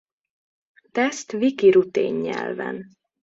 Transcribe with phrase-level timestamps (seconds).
[0.93, 2.97] Teszt-wiki rutén nyelven